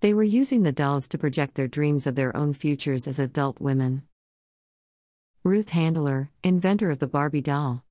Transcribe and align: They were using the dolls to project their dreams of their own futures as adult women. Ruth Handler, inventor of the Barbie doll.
They 0.00 0.14
were 0.14 0.22
using 0.22 0.62
the 0.62 0.70
dolls 0.70 1.08
to 1.08 1.18
project 1.18 1.56
their 1.56 1.66
dreams 1.66 2.06
of 2.06 2.14
their 2.14 2.36
own 2.36 2.54
futures 2.54 3.08
as 3.08 3.18
adult 3.18 3.60
women. 3.60 4.02
Ruth 5.42 5.70
Handler, 5.70 6.30
inventor 6.44 6.90
of 6.92 7.00
the 7.00 7.08
Barbie 7.08 7.40
doll. 7.40 7.84